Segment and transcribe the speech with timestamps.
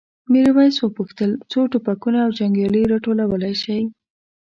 [0.31, 3.81] میرويس وپوښتل څو ټوپکونه او جنګیالي راټولولی شئ؟